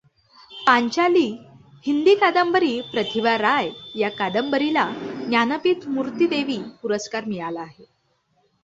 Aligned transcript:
पांचाली 0.51 1.25
हिंदी 1.85 2.15
कादंबरी 2.15 2.79
प्रतिभा 2.91 3.37
राय 3.37 3.69
या 3.95 4.09
कादंबरीला 4.09 4.89
ज्ञानपीठ 5.27 5.87
मूर्ति 5.87 6.27
देवी 6.27 6.61
पुरस्कार 6.81 7.25
मिळाला 7.25 7.61
आहे. 7.61 7.85